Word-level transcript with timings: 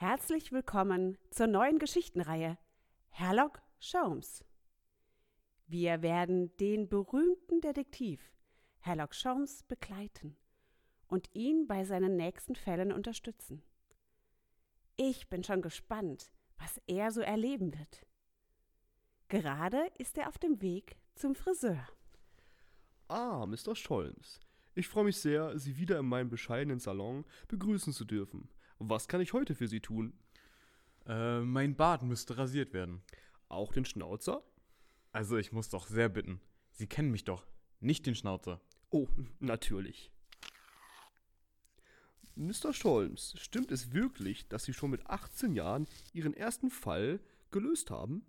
Herzlich 0.00 0.52
willkommen 0.52 1.18
zur 1.28 1.48
neuen 1.48 1.80
Geschichtenreihe 1.80 2.56
Herlock 3.08 3.60
Sholmes. 3.80 4.44
Wir 5.66 6.02
werden 6.02 6.56
den 6.58 6.88
berühmten 6.88 7.60
Detektiv 7.60 8.20
Herlock 8.78 9.12
Sholmes 9.12 9.64
begleiten 9.64 10.36
und 11.08 11.28
ihn 11.34 11.66
bei 11.66 11.82
seinen 11.82 12.14
nächsten 12.14 12.54
Fällen 12.54 12.92
unterstützen. 12.92 13.64
Ich 14.96 15.28
bin 15.28 15.42
schon 15.42 15.62
gespannt, 15.62 16.30
was 16.58 16.80
er 16.86 17.10
so 17.10 17.20
erleben 17.20 17.76
wird. 17.76 18.06
Gerade 19.26 19.84
ist 19.98 20.16
er 20.16 20.28
auf 20.28 20.38
dem 20.38 20.62
Weg 20.62 20.96
zum 21.16 21.34
Friseur. 21.34 21.88
Ah, 23.08 23.44
Mr. 23.46 23.74
Scholms. 23.74 24.38
Ich 24.76 24.86
freue 24.86 25.06
mich 25.06 25.16
sehr, 25.16 25.58
Sie 25.58 25.76
wieder 25.76 25.98
in 25.98 26.06
meinem 26.06 26.28
bescheidenen 26.28 26.78
Salon 26.78 27.24
begrüßen 27.48 27.92
zu 27.92 28.04
dürfen. 28.04 28.48
Was 28.78 29.08
kann 29.08 29.20
ich 29.20 29.32
heute 29.32 29.54
für 29.54 29.68
Sie 29.68 29.80
tun? 29.80 30.12
Äh, 31.06 31.40
mein 31.40 31.74
Bart 31.74 32.02
müsste 32.02 32.38
rasiert 32.38 32.72
werden. 32.72 33.02
Auch 33.48 33.72
den 33.72 33.84
Schnauzer? 33.84 34.42
Also, 35.10 35.36
ich 35.36 35.52
muss 35.52 35.68
doch 35.68 35.86
sehr 35.86 36.08
bitten. 36.08 36.40
Sie 36.72 36.86
kennen 36.86 37.10
mich 37.10 37.24
doch, 37.24 37.46
nicht 37.80 38.06
den 38.06 38.14
Schnauzer. 38.14 38.60
Oh, 38.90 39.08
natürlich. 39.40 40.12
Mr. 42.36 42.72
Scholms, 42.72 43.34
stimmt 43.36 43.72
es 43.72 43.92
wirklich, 43.92 44.46
dass 44.46 44.62
Sie 44.62 44.72
schon 44.72 44.90
mit 44.90 45.04
18 45.06 45.54
Jahren 45.54 45.88
Ihren 46.12 46.34
ersten 46.34 46.70
Fall 46.70 47.18
gelöst 47.50 47.90
haben? 47.90 48.24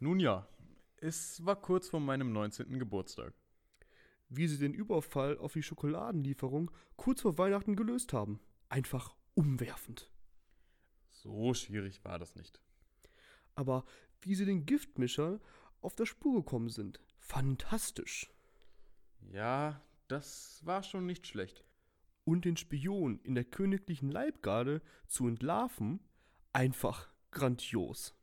Nun 0.00 0.18
ja, 0.18 0.48
es 0.96 1.44
war 1.46 1.54
kurz 1.54 1.88
vor 1.88 2.00
meinem 2.00 2.32
19. 2.32 2.80
Geburtstag. 2.80 3.32
Wie 4.28 4.48
Sie 4.48 4.58
den 4.58 4.74
Überfall 4.74 5.38
auf 5.38 5.52
die 5.52 5.62
Schokoladenlieferung 5.62 6.72
kurz 6.96 7.20
vor 7.20 7.38
Weihnachten 7.38 7.76
gelöst 7.76 8.12
haben. 8.12 8.40
Einfach 8.68 9.14
umwerfend. 9.38 10.10
So 11.10 11.54
schwierig 11.54 12.04
war 12.04 12.18
das 12.18 12.34
nicht. 12.34 12.60
Aber 13.54 13.84
wie 14.20 14.34
Sie 14.34 14.44
den 14.44 14.66
Giftmischer 14.66 15.40
auf 15.80 15.94
der 15.94 16.06
Spur 16.06 16.40
gekommen 16.40 16.70
sind. 16.70 17.00
Fantastisch. 17.20 18.32
Ja, 19.30 19.80
das 20.08 20.60
war 20.66 20.82
schon 20.82 21.06
nicht 21.06 21.28
schlecht. 21.28 21.64
Und 22.24 22.44
den 22.44 22.56
Spion 22.56 23.20
in 23.20 23.36
der 23.36 23.44
königlichen 23.44 24.10
Leibgarde 24.10 24.82
zu 25.06 25.28
entlarven, 25.28 26.00
einfach 26.52 27.08
grandios. 27.30 28.16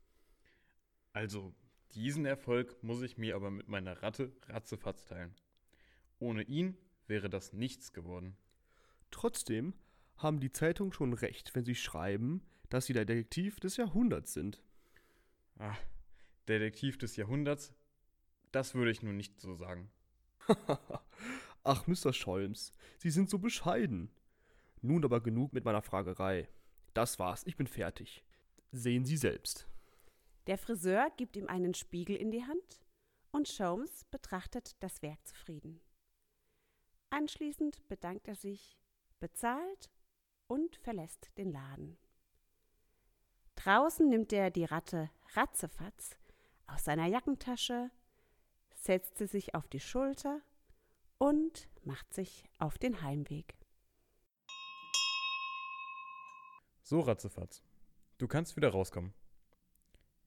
Also, 1.14 1.54
diesen 1.94 2.26
Erfolg 2.26 2.82
muss 2.82 3.00
ich 3.00 3.16
mir 3.16 3.36
aber 3.36 3.50
mit 3.50 3.68
meiner 3.68 4.02
Ratte 4.02 4.36
Ratzefatz 4.48 5.06
teilen. 5.06 5.34
Ohne 6.18 6.42
ihn 6.42 6.76
wäre 7.06 7.30
das 7.30 7.54
nichts 7.54 7.94
geworden. 7.94 8.36
Trotzdem 9.10 9.72
haben 10.16 10.40
die 10.40 10.52
Zeitungen 10.52 10.92
schon 10.92 11.12
recht, 11.12 11.54
wenn 11.54 11.64
sie 11.64 11.74
schreiben, 11.74 12.42
dass 12.68 12.86
sie 12.86 12.92
der 12.92 13.04
Detektiv 13.04 13.60
des 13.60 13.76
Jahrhunderts 13.76 14.32
sind. 14.32 14.62
Ah, 15.58 15.76
Detektiv 16.48 16.98
des 16.98 17.16
Jahrhunderts? 17.16 17.74
Das 18.52 18.74
würde 18.74 18.90
ich 18.90 19.02
nun 19.02 19.16
nicht 19.16 19.40
so 19.40 19.54
sagen. 19.54 19.90
Ach, 21.64 21.86
Mr. 21.86 22.12
Scholms, 22.12 22.72
Sie 22.98 23.10
sind 23.10 23.28
so 23.28 23.38
bescheiden. 23.38 24.10
Nun 24.82 25.04
aber 25.04 25.20
genug 25.20 25.52
mit 25.52 25.64
meiner 25.64 25.82
Fragerei. 25.82 26.48
Das 26.94 27.18
war's, 27.18 27.44
ich 27.46 27.56
bin 27.56 27.66
fertig. 27.66 28.24
Sehen 28.72 29.04
Sie 29.04 29.16
selbst. 29.16 29.68
Der 30.46 30.58
Friseur 30.58 31.10
gibt 31.16 31.36
ihm 31.36 31.48
einen 31.48 31.74
Spiegel 31.74 32.16
in 32.16 32.30
die 32.30 32.44
Hand 32.44 32.80
und 33.32 33.48
Sholmes 33.48 34.04
betrachtet 34.10 34.76
das 34.80 35.02
Werk 35.02 35.26
zufrieden. 35.26 35.80
Anschließend 37.10 37.86
bedankt 37.88 38.28
er 38.28 38.36
sich, 38.36 38.78
bezahlt 39.18 39.90
und 40.48 40.76
verlässt 40.76 41.30
den 41.38 41.50
Laden. 41.52 41.96
Draußen 43.56 44.08
nimmt 44.08 44.32
er 44.32 44.50
die 44.50 44.64
Ratte 44.64 45.10
Ratzefatz 45.34 46.16
aus 46.66 46.84
seiner 46.84 47.06
Jackentasche, 47.06 47.90
setzt 48.74 49.18
sie 49.18 49.26
sich 49.26 49.54
auf 49.54 49.68
die 49.68 49.80
Schulter 49.80 50.40
und 51.18 51.68
macht 51.84 52.12
sich 52.12 52.44
auf 52.58 52.78
den 52.78 53.02
Heimweg. 53.02 53.56
So, 56.82 57.00
Ratzefatz, 57.00 57.62
du 58.18 58.28
kannst 58.28 58.56
wieder 58.56 58.68
rauskommen. 58.68 59.12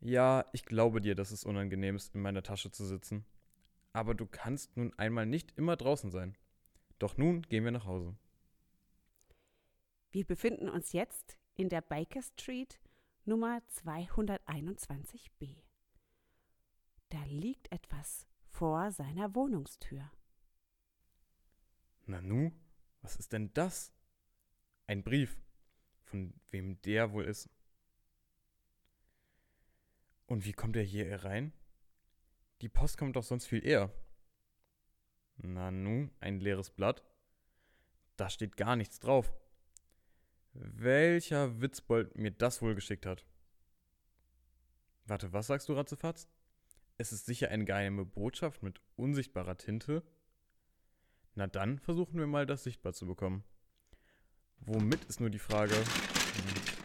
Ja, 0.01 0.45
ich 0.53 0.65
glaube 0.65 1.01
dir, 1.01 1.15
dass 1.15 1.31
es 1.31 1.43
unangenehm 1.43 1.95
ist, 1.95 2.15
in 2.15 2.21
meiner 2.21 2.43
Tasche 2.43 2.71
zu 2.71 2.85
sitzen. 2.85 3.25
Aber 3.91 4.13
du 4.13 4.25
kannst 4.25 4.77
nun 4.77 4.93
einmal 4.97 5.25
nicht 5.25 5.57
immer 5.57 5.75
draußen 5.75 6.11
sein. 6.11 6.37
Doch 6.99 7.17
nun 7.17 7.41
gehen 7.43 7.63
wir 7.63 7.71
nach 7.71 7.85
Hause. 7.85 8.15
Wir 10.11 10.25
befinden 10.25 10.69
uns 10.69 10.91
jetzt 10.91 11.37
in 11.53 11.69
der 11.69 11.81
Baker 11.81 12.23
Street 12.23 12.79
Nummer 13.25 13.61
221b. 13.83 15.61
Da 17.09 17.23
liegt 17.25 17.71
etwas 17.71 18.25
vor 18.47 18.91
seiner 18.91 19.35
Wohnungstür. 19.35 20.11
Nanu, 22.07 22.51
was 23.01 23.17
ist 23.17 23.33
denn 23.33 23.53
das? 23.53 23.93
Ein 24.87 25.03
Brief. 25.03 25.39
Von 26.01 26.33
wem 26.49 26.81
der 26.81 27.11
wohl 27.11 27.25
ist. 27.25 27.47
Und 30.25 30.43
wie 30.43 30.53
kommt 30.53 30.75
er 30.75 30.81
hier 30.81 31.05
herein? 31.05 31.53
Die 32.61 32.69
Post 32.69 32.97
kommt 32.97 33.15
doch 33.15 33.23
sonst 33.23 33.45
viel 33.45 33.63
eher. 33.63 33.93
Nanu, 35.37 36.09
ein 36.19 36.39
leeres 36.39 36.71
Blatt. 36.71 37.03
Da 38.15 38.31
steht 38.31 38.57
gar 38.57 38.75
nichts 38.75 38.99
drauf. 38.99 39.31
Welcher 40.53 41.61
Witzbold 41.61 42.17
mir 42.17 42.31
das 42.31 42.61
wohl 42.61 42.75
geschickt 42.75 43.05
hat. 43.05 43.25
Warte, 45.05 45.33
was 45.33 45.47
sagst 45.47 45.69
du, 45.69 45.73
Ratzefatz? 45.73 46.27
Es 46.97 47.11
ist 47.11 47.25
sicher 47.25 47.49
eine 47.49 47.65
geheime 47.65 48.05
Botschaft 48.05 48.61
mit 48.61 48.81
unsichtbarer 48.95 49.57
Tinte. 49.57 50.03
Na 51.35 51.47
dann 51.47 51.79
versuchen 51.79 52.19
wir 52.19 52.27
mal, 52.27 52.45
das 52.45 52.63
sichtbar 52.63 52.93
zu 52.93 53.07
bekommen. 53.07 53.43
Womit 54.59 55.05
ist 55.05 55.19
nur 55.19 55.29
die 55.29 55.39
Frage. 55.39 55.75
Hm. 55.75 56.79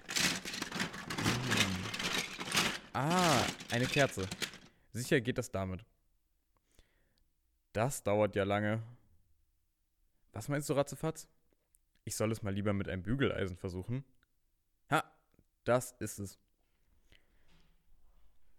Ah, 2.92 3.44
eine 3.72 3.86
Kerze. 3.86 4.28
Sicher 4.92 5.20
geht 5.20 5.38
das 5.38 5.50
damit. 5.50 5.84
Das 7.72 8.04
dauert 8.04 8.36
ja 8.36 8.44
lange. 8.44 8.80
Was 10.32 10.48
meinst 10.48 10.68
du, 10.68 10.74
Ratzefatz? 10.74 11.28
Ich 12.04 12.16
soll 12.16 12.32
es 12.32 12.42
mal 12.42 12.52
lieber 12.52 12.72
mit 12.72 12.88
einem 12.88 13.02
Bügeleisen 13.02 13.56
versuchen. 13.56 14.04
Ha, 14.90 15.04
das 15.64 15.92
ist 15.92 16.18
es. 16.18 16.38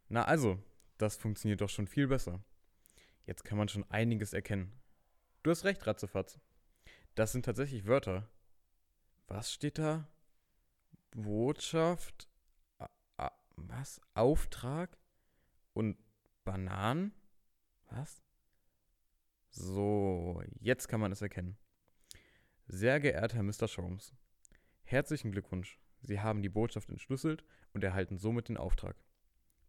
Na 0.08 0.26
also, 0.26 0.62
das 0.98 1.16
funktioniert 1.16 1.62
doch 1.62 1.70
schon 1.70 1.88
viel 1.88 2.08
besser. 2.08 2.44
Jetzt 3.26 3.44
kann 3.44 3.58
man 3.58 3.70
schon 3.70 3.90
einiges 3.92 4.34
erkennen. 4.34 4.72
Du 5.44 5.52
hast 5.52 5.64
recht, 5.64 5.86
Ratzefatz. 5.86 6.40
Das 7.16 7.32
sind 7.32 7.46
tatsächlich 7.46 7.86
Wörter. 7.86 8.30
Was 9.28 9.52
steht 9.52 9.78
da? 9.78 10.08
Botschaft? 11.12 12.30
A 12.78 12.90
A 13.18 13.32
was? 13.56 14.02
Auftrag? 14.14 14.98
Und 15.74 15.98
Bananen? 16.44 17.14
Was? 17.90 18.22
So, 19.50 20.44
jetzt 20.60 20.88
kann 20.88 21.00
man 21.00 21.12
es 21.12 21.22
erkennen. 21.22 21.58
Sehr 22.68 23.00
geehrter 23.00 23.36
Herr 23.36 23.44
Mr. 23.44 23.68
Sholmes, 23.68 24.16
herzlichen 24.84 25.32
Glückwunsch. 25.32 25.80
Sie 26.02 26.20
haben 26.20 26.42
die 26.42 26.50
Botschaft 26.50 26.90
entschlüsselt 26.90 27.44
und 27.74 27.84
erhalten 27.84 28.18
somit 28.18 28.50
den 28.50 28.58
Auftrag. 28.58 28.96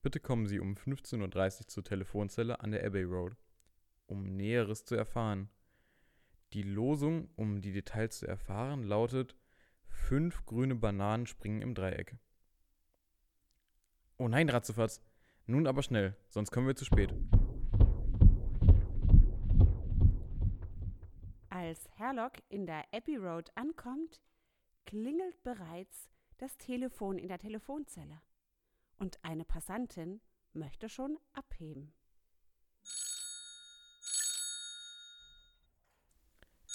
Bitte 0.01 0.19
kommen 0.19 0.47
Sie 0.47 0.61
um 0.61 0.75
15.30 0.75 1.61
Uhr 1.61 1.69
zur 1.69 1.85
Telefonzelle 1.85 2.61
an 2.61 2.71
der 2.71 2.87
Abbey 2.87 3.03
Road, 3.03 3.37
um 4.07 4.37
Näheres 4.37 4.87
zu 4.87 4.95
erfahren. 4.95 5.51
Die 6.55 6.63
Losung, 6.63 7.29
um 7.37 7.61
die 7.61 7.73
Details 7.73 8.19
zu 8.19 8.27
erfahren, 8.27 8.83
lautet: 8.83 9.37
Fünf 9.89 10.47
grüne 10.47 10.75
Bananen 10.75 11.27
springen 11.27 11.61
im 11.61 11.75
Dreieck. 11.75 12.17
Oh 14.17 14.29
nein, 14.29 14.49
Ratzefatz. 14.49 15.03
Nun 15.45 15.67
aber 15.67 15.83
schnell, 15.83 16.17
sonst 16.29 16.51
kommen 16.51 16.67
wir 16.67 16.77
zu 16.77 16.87
spät. 16.87 17.15
Als 22.07 22.15
Herlock 22.17 22.35
in 22.51 22.67
der 22.67 22.85
Abbey 22.93 23.17
Road 23.17 23.51
ankommt, 23.57 24.21
klingelt 24.85 25.43
bereits 25.43 26.09
das 26.39 26.57
Telefon 26.57 27.19
in 27.19 27.27
der 27.27 27.39
Telefonzelle 27.39 28.21
und 28.99 29.19
eine 29.25 29.45
Passantin 29.45 30.21
möchte 30.53 30.89
schon 30.89 31.19
abheben. 31.33 31.93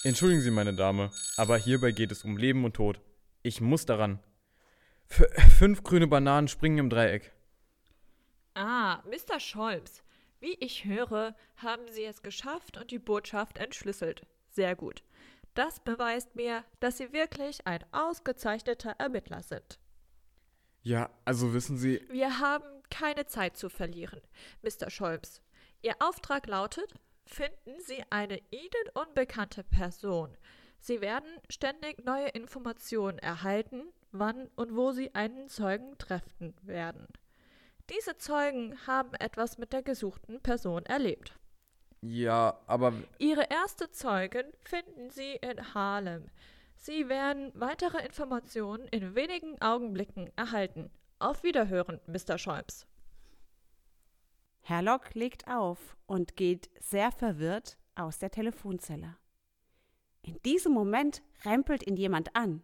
Entschuldigen 0.04 0.42
Sie, 0.42 0.50
meine 0.50 0.74
Dame, 0.74 1.10
aber 1.38 1.56
hierbei 1.56 1.92
geht 1.92 2.12
es 2.12 2.24
um 2.24 2.36
Leben 2.36 2.66
und 2.66 2.74
Tod. 2.74 3.00
Ich 3.42 3.62
muss 3.62 3.86
daran. 3.86 4.22
F 5.08 5.24
fünf 5.58 5.82
grüne 5.82 6.08
Bananen 6.08 6.48
springen 6.48 6.78
im 6.78 6.90
Dreieck. 6.90 7.32
Ah, 8.52 9.02
Mr. 9.06 9.40
Scholz. 9.40 10.02
Wie 10.40 10.54
ich 10.60 10.84
höre, 10.84 11.34
haben 11.56 11.88
Sie 11.90 12.04
es 12.04 12.22
geschafft 12.22 12.76
und 12.76 12.90
die 12.90 12.98
Botschaft 12.98 13.56
entschlüsselt. 13.56 14.26
Sehr 14.50 14.76
gut. 14.76 15.02
Das 15.54 15.80
beweist 15.80 16.34
mir, 16.34 16.64
dass 16.80 16.98
Sie 16.98 17.12
wirklich 17.12 17.66
ein 17.66 17.84
ausgezeichneter 17.92 18.94
Ermittler 18.98 19.42
sind. 19.42 19.78
Ja, 20.82 21.10
also 21.24 21.52
wissen 21.54 21.76
Sie, 21.76 22.00
Wir 22.10 22.40
haben 22.40 22.82
keine 22.90 23.26
Zeit 23.26 23.56
zu 23.56 23.68
verlieren, 23.68 24.20
Mr. 24.62 24.90
Scholz. 24.90 25.40
Ihr 25.82 25.94
Auftrag 26.00 26.46
lautet, 26.46 26.94
finden 27.26 27.80
Sie 27.80 28.02
eine 28.10 28.38
Ihnen 28.50 28.88
unbekannte 28.94 29.62
Person. 29.62 30.36
Sie 30.80 31.00
werden 31.00 31.30
ständig 31.48 32.04
neue 32.04 32.28
Informationen 32.28 33.18
erhalten, 33.18 33.84
wann 34.10 34.48
und 34.56 34.74
wo 34.74 34.92
Sie 34.92 35.14
einen 35.14 35.48
Zeugen 35.48 35.96
treffen 35.98 36.54
werden. 36.62 37.06
Diese 37.90 38.16
Zeugen 38.16 38.76
haben 38.86 39.14
etwas 39.14 39.58
mit 39.58 39.72
der 39.72 39.82
gesuchten 39.82 40.40
Person 40.40 40.84
erlebt. 40.86 41.38
Ja, 42.02 42.58
aber 42.66 42.92
Ihre 43.18 43.48
erste 43.50 43.90
Zeugin 43.90 44.46
finden 44.60 45.10
Sie 45.10 45.36
in 45.36 45.74
Harlem. 45.74 46.28
Sie 46.76 47.08
werden 47.08 47.52
weitere 47.54 48.04
Informationen 48.04 48.88
in 48.88 49.14
wenigen 49.14 49.60
Augenblicken 49.62 50.30
erhalten. 50.36 50.90
Auf 51.20 51.44
Wiederhören, 51.44 52.00
Mr. 52.06 52.38
Scholz. 52.38 52.86
Herlock 54.62 55.14
legt 55.14 55.46
auf 55.46 55.96
und 56.06 56.36
geht 56.36 56.70
sehr 56.80 57.12
verwirrt 57.12 57.78
aus 57.94 58.18
der 58.18 58.30
Telefonzelle. 58.30 59.16
In 60.22 60.40
diesem 60.42 60.72
Moment 60.72 61.22
rempelt 61.44 61.86
ihn 61.86 61.96
jemand 61.96 62.34
an. 62.34 62.62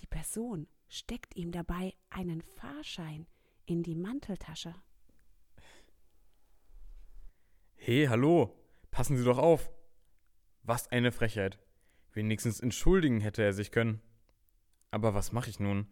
Die 0.00 0.06
Person 0.06 0.68
steckt 0.88 1.36
ihm 1.36 1.52
dabei 1.52 1.94
einen 2.10 2.42
Fahrschein 2.42 3.26
in 3.64 3.82
die 3.82 3.94
Manteltasche. 3.94 4.74
Hey, 7.84 8.06
hallo, 8.08 8.56
passen 8.92 9.16
Sie 9.16 9.24
doch 9.24 9.38
auf. 9.38 9.72
Was 10.62 10.86
eine 10.92 11.10
Frechheit. 11.10 11.58
Wenigstens 12.12 12.60
entschuldigen 12.60 13.20
hätte 13.20 13.42
er 13.42 13.52
sich 13.52 13.72
können. 13.72 14.00
Aber 14.92 15.14
was 15.14 15.32
mache 15.32 15.50
ich 15.50 15.58
nun? 15.58 15.88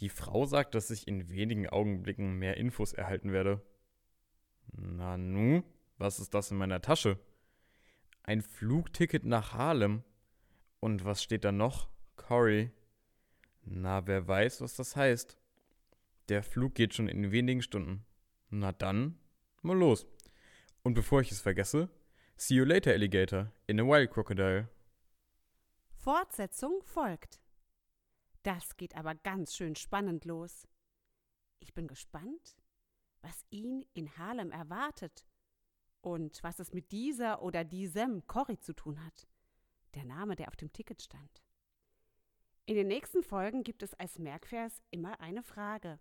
Die 0.00 0.10
Frau 0.10 0.44
sagt, 0.44 0.74
dass 0.74 0.90
ich 0.90 1.08
in 1.08 1.30
wenigen 1.30 1.66
Augenblicken 1.70 2.34
mehr 2.34 2.58
Infos 2.58 2.92
erhalten 2.92 3.32
werde. 3.32 3.62
Na 4.72 5.16
nu, 5.16 5.62
was 5.96 6.20
ist 6.20 6.34
das 6.34 6.50
in 6.50 6.58
meiner 6.58 6.82
Tasche? 6.82 7.18
Ein 8.24 8.42
Flugticket 8.42 9.24
nach 9.24 9.54
Harlem. 9.54 10.04
Und 10.80 11.06
was 11.06 11.22
steht 11.22 11.44
da 11.44 11.50
noch? 11.50 11.88
Cory. 12.14 12.72
Na, 13.64 14.06
wer 14.06 14.28
weiß, 14.28 14.60
was 14.60 14.76
das 14.76 14.96
heißt. 14.96 15.38
Der 16.28 16.42
Flug 16.42 16.74
geht 16.74 16.92
schon 16.92 17.08
in 17.08 17.32
wenigen 17.32 17.62
Stunden. 17.62 18.04
Na 18.50 18.72
dann, 18.72 19.18
mal 19.62 19.78
los. 19.78 20.06
Und 20.84 20.94
bevor 20.94 21.20
ich 21.20 21.30
es 21.30 21.40
vergesse, 21.40 21.88
see 22.36 22.54
you 22.54 22.64
later, 22.64 22.92
Alligator, 22.92 23.52
in 23.66 23.78
a 23.80 23.84
wild 23.84 24.10
crocodile. 24.10 24.68
Fortsetzung 25.94 26.82
folgt. 26.82 27.40
Das 28.42 28.76
geht 28.76 28.96
aber 28.96 29.14
ganz 29.14 29.54
schön 29.54 29.76
spannend 29.76 30.24
los. 30.24 30.66
Ich 31.60 31.72
bin 31.74 31.86
gespannt, 31.86 32.56
was 33.20 33.46
ihn 33.50 33.86
in 33.94 34.16
Harlem 34.18 34.50
erwartet 34.50 35.24
und 36.00 36.42
was 36.42 36.58
es 36.58 36.72
mit 36.72 36.90
dieser 36.90 37.42
oder 37.42 37.62
diesem 37.62 38.26
Cory 38.26 38.58
zu 38.58 38.72
tun 38.72 39.04
hat. 39.04 39.28
Der 39.94 40.04
Name, 40.04 40.34
der 40.34 40.48
auf 40.48 40.56
dem 40.56 40.72
Ticket 40.72 41.00
stand. 41.00 41.44
In 42.66 42.74
den 42.74 42.88
nächsten 42.88 43.22
Folgen 43.22 43.62
gibt 43.62 43.84
es 43.84 43.94
als 43.94 44.18
Merkvers 44.18 44.82
immer 44.90 45.20
eine 45.20 45.44
Frage. 45.44 46.00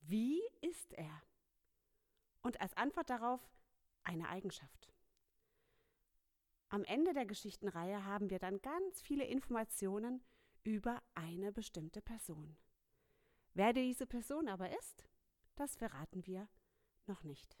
Wie 0.00 0.42
ist 0.60 0.92
er? 0.92 1.22
Und 2.42 2.60
als 2.60 2.76
Antwort 2.76 3.08
darauf 3.08 3.40
eine 4.04 4.28
Eigenschaft. 4.28 4.92
Am 6.68 6.84
Ende 6.84 7.12
der 7.12 7.26
Geschichtenreihe 7.26 8.04
haben 8.04 8.30
wir 8.30 8.38
dann 8.38 8.62
ganz 8.62 9.02
viele 9.02 9.24
Informationen 9.24 10.22
über 10.64 11.02
eine 11.14 11.52
bestimmte 11.52 12.00
Person. 12.00 12.56
Wer 13.54 13.72
diese 13.72 14.06
Person 14.06 14.48
aber 14.48 14.70
ist, 14.78 15.04
das 15.56 15.76
verraten 15.76 16.26
wir 16.26 16.48
noch 17.06 17.24
nicht. 17.24 17.58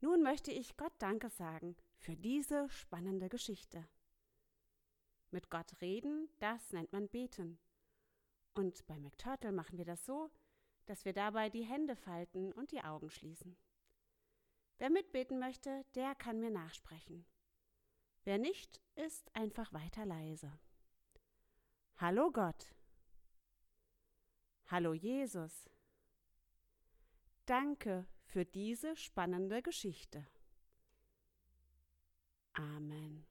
Nun 0.00 0.22
möchte 0.22 0.52
ich 0.52 0.76
Gott 0.76 0.94
Danke 0.98 1.28
sagen 1.28 1.76
für 1.98 2.16
diese 2.16 2.68
spannende 2.70 3.28
Geschichte. 3.28 3.86
Mit 5.30 5.50
Gott 5.50 5.80
reden, 5.82 6.30
das 6.38 6.72
nennt 6.72 6.92
man 6.92 7.08
beten. 7.08 7.58
Und 8.54 8.86
bei 8.86 8.98
McTurtle 8.98 9.52
machen 9.52 9.76
wir 9.76 9.84
das 9.84 10.06
so, 10.06 10.30
dass 10.86 11.04
wir 11.04 11.12
dabei 11.12 11.50
die 11.50 11.64
Hände 11.64 11.96
falten 11.96 12.52
und 12.52 12.70
die 12.72 12.80
Augen 12.80 13.10
schließen. 13.10 13.56
Wer 14.78 14.90
mitbeten 14.90 15.38
möchte, 15.38 15.84
der 15.94 16.14
kann 16.14 16.40
mir 16.40 16.50
nachsprechen. 16.50 17.26
Wer 18.24 18.38
nicht, 18.38 18.80
ist 18.94 19.34
einfach 19.34 19.72
weiter 19.72 20.06
leise. 20.06 20.52
Hallo 21.96 22.30
Gott. 22.30 22.74
Hallo 24.66 24.92
Jesus. 24.92 25.68
Danke 27.46 28.06
für 28.26 28.44
diese 28.44 28.94
spannende 28.96 29.62
Geschichte. 29.62 30.26
Amen. 32.52 33.26